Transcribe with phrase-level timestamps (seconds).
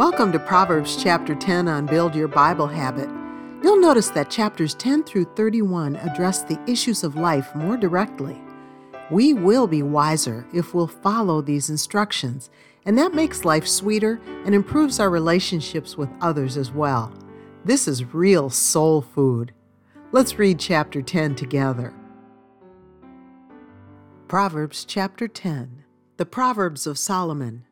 [0.00, 3.10] Welcome to Proverbs chapter 10 on Build Your Bible Habit.
[3.62, 8.40] You'll notice that chapters 10 through 31 address the issues of life more directly.
[9.10, 12.48] We will be wiser if we'll follow these instructions,
[12.86, 17.12] and that makes life sweeter and improves our relationships with others as well.
[17.66, 19.52] This is real soul food.
[20.12, 21.92] Let's read chapter 10 together.
[24.28, 25.84] Proverbs chapter 10
[26.16, 27.66] The Proverbs of Solomon.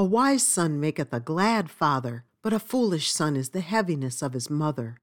[0.00, 4.32] A wise son maketh a glad father, but a foolish son is the heaviness of
[4.32, 4.96] his mother.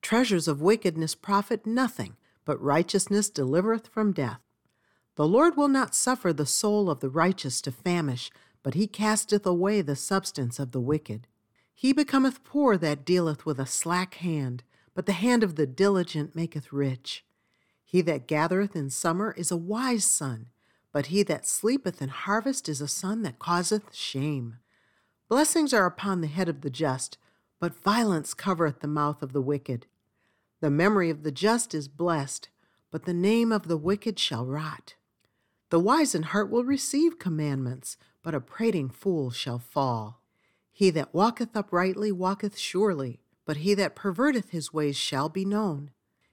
[0.00, 2.16] Treasures of wickedness profit nothing,
[2.46, 4.40] but righteousness delivereth from death.
[5.16, 8.30] The Lord will not suffer the soul of the righteous to famish,
[8.62, 11.26] but he casteth away the substance of the wicked.
[11.74, 14.62] He becometh poor that dealeth with a slack hand,
[14.94, 17.26] but the hand of the diligent maketh rich.
[17.84, 20.46] He that gathereth in summer is a wise son,
[20.92, 24.56] but he that sleepeth in harvest is a son that causeth shame.
[25.28, 27.16] Blessings are upon the head of the just,
[27.60, 29.86] but violence covereth the mouth of the wicked.
[30.60, 32.48] The memory of the just is blessed,
[32.90, 34.94] but the name of the wicked shall rot.
[35.70, 40.20] The wise in heart will receive commandments, but a prating fool shall fall.
[40.72, 45.90] He that walketh uprightly walketh surely, but he that perverteth his ways shall be known.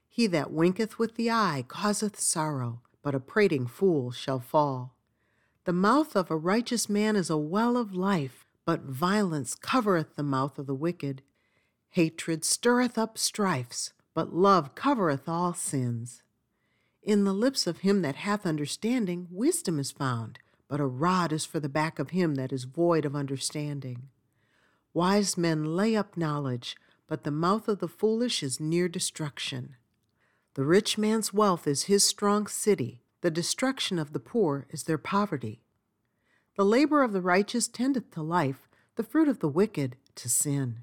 [0.08, 4.94] He that winketh with the eye causeth sorrow, but a prating fool shall fall.
[5.64, 10.22] The mouth of a righteous man is a well of life, but violence covereth the
[10.22, 11.22] mouth of the wicked.
[11.90, 16.22] Hatred stirreth up strifes, but love covereth all sins.
[17.02, 21.46] In the lips of him that hath understanding, wisdom is found, but a rod is
[21.46, 24.08] for the back of him that is void of understanding.
[24.92, 29.76] Wise men lay up knowledge, but the mouth of the foolish is near destruction.
[30.58, 34.98] The rich man's wealth is his strong city, the destruction of the poor is their
[34.98, 35.62] poverty.
[36.56, 40.78] The labor of the righteous tendeth to life, the fruit of the wicked to sin.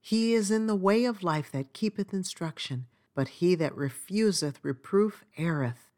[0.00, 5.26] He is in the way of life that keepeth instruction, but he that refuseth reproof
[5.36, 5.90] erreth.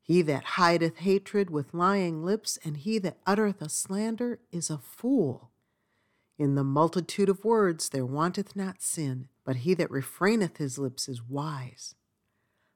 [0.00, 4.78] He that hideth hatred with lying lips, and he that uttereth a slander, is a
[4.78, 5.50] fool.
[6.38, 11.08] In the multitude of words there wanteth not sin, but he that refraineth his lips
[11.08, 11.96] is wise.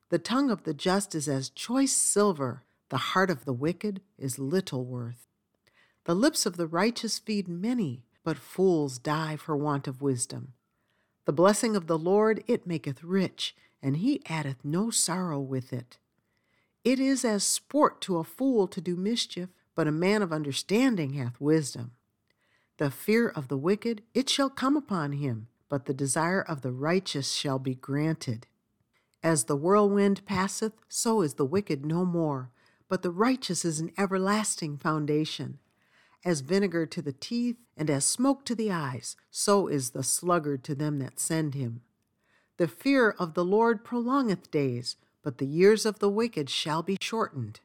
[0.09, 4.39] The tongue of the just is as choice silver, the heart of the wicked is
[4.39, 5.27] little worth.
[6.05, 10.53] The lips of the righteous feed many, but fools die for want of wisdom.
[11.25, 15.99] The blessing of the Lord it maketh rich, and he addeth no sorrow with it.
[16.85, 21.15] It is as sport to a fool to do mischief, but a man of understanding
[21.15, 21.93] hath wisdom.
[22.77, 26.71] The fear of the wicked it shall come upon him, but the desire of the
[26.71, 28.47] righteous shall be granted.
[29.27, 32.53] As the whirlwind passeth, so is the wicked no more,
[32.89, 35.59] but the righteous is an everlasting foundation.
[36.25, 40.63] As vinegar to the teeth, and as smoke to the eyes, so is the sluggard
[40.63, 41.81] to them that send him.
[42.57, 44.95] The fear of the Lord prolongeth days,
[45.25, 47.59] but the years of the wicked shall be shortened.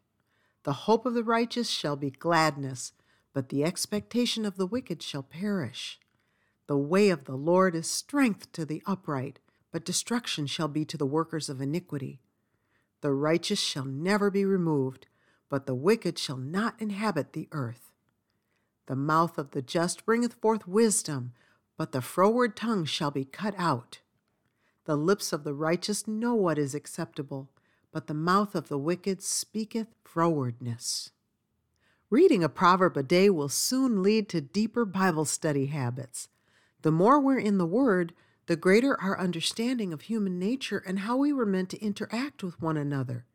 [0.63, 2.93] The hope of the righteous shall be gladness,
[3.33, 5.99] but the expectation of the wicked shall perish.
[6.65, 9.37] The way of the Lord is strength to the upright
[9.71, 12.19] but destruction shall be to the workers of iniquity.
[13.01, 15.07] The righteous shall never be removed,
[15.49, 17.91] but the wicked shall not inhabit the earth.
[18.87, 21.33] The mouth of the just bringeth forth wisdom,
[21.77, 23.99] but the froward tongue shall be cut out.
[24.85, 27.49] The lips of the righteous know what is acceptable,
[27.91, 31.11] but the mouth of the wicked speaketh frowardness.
[32.09, 36.27] Reading a proverb a day will soon lead to deeper Bible study habits.
[36.81, 38.13] The more we're in the Word,
[38.51, 42.61] the greater our understanding of human nature and how we were meant to interact with
[42.61, 43.25] one another.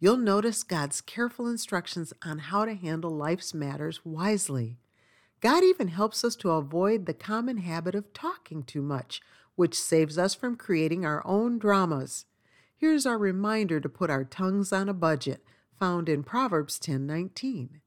[0.00, 4.80] You'll notice God's careful instructions on how to handle life's matters wisely.
[5.40, 9.20] God even helps us to avoid the common habit of talking too much,
[9.54, 12.24] which saves us from creating our own dramas.
[12.76, 15.44] Here's our reminder to put our tongues on a budget,
[15.78, 17.80] found in Proverbs 10:19.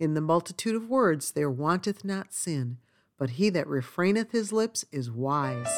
[0.00, 2.78] In the multitude of words there wanteth not sin,
[3.20, 5.68] but he that refraineth his lips is wise.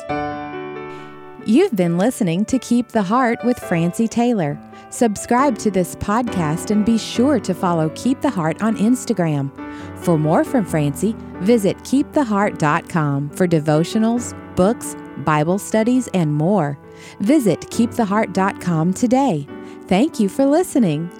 [1.44, 4.56] You've been listening to Keep the Heart with Francie Taylor.
[4.90, 9.50] Subscribe to this podcast and be sure to follow Keep the Heart on Instagram.
[9.98, 16.78] For more from Francie, visit keeptheheart.com for devotionals, books, Bible studies, and more.
[17.18, 19.48] Visit keeptheheart.com today.
[19.88, 21.10] Thank you for listening.